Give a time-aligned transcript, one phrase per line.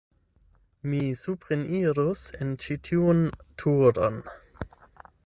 [0.93, 3.23] Mi suprenirus en ĉi tiun
[3.65, 4.19] turon.